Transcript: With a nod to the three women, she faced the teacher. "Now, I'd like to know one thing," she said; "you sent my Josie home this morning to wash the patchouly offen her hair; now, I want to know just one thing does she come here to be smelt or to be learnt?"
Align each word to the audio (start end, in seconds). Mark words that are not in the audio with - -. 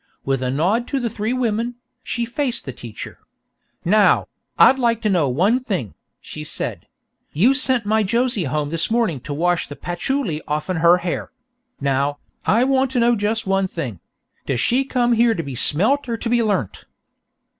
With 0.25 0.41
a 0.41 0.49
nod 0.49 0.87
to 0.87 0.99
the 0.99 1.11
three 1.11 1.31
women, 1.31 1.75
she 2.01 2.25
faced 2.25 2.65
the 2.65 2.71
teacher. 2.71 3.19
"Now, 3.85 4.25
I'd 4.57 4.79
like 4.79 4.99
to 5.03 5.11
know 5.11 5.29
one 5.29 5.63
thing," 5.63 5.93
she 6.19 6.43
said; 6.43 6.87
"you 7.33 7.53
sent 7.53 7.85
my 7.85 8.01
Josie 8.01 8.45
home 8.45 8.71
this 8.71 8.89
morning 8.89 9.19
to 9.19 9.31
wash 9.31 9.67
the 9.67 9.75
patchouly 9.75 10.41
offen 10.47 10.77
her 10.77 10.97
hair; 10.97 11.29
now, 11.79 12.17
I 12.47 12.63
want 12.63 12.89
to 12.93 12.99
know 12.99 13.15
just 13.15 13.45
one 13.45 13.67
thing 13.67 13.99
does 14.47 14.59
she 14.59 14.85
come 14.85 15.13
here 15.13 15.35
to 15.35 15.43
be 15.43 15.53
smelt 15.53 16.09
or 16.09 16.17
to 16.17 16.29
be 16.31 16.41
learnt?" 16.41 16.85